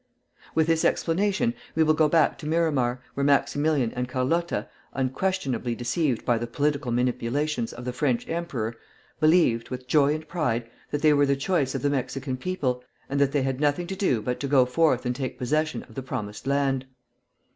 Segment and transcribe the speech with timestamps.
[0.55, 6.25] With this explanation we will go back to Miramar, where Maximilian and Carlotta, unquestionably deceived
[6.25, 8.73] by the political manipulations of the French emperor,
[9.19, 13.21] believed, with joy and pride, that they were the choice of the Mexican people, and
[13.21, 16.01] that they had nothing to do but to go forth and take possession of the
[16.01, 16.87] promised land.